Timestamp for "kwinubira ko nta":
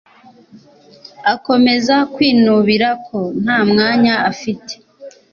2.13-3.59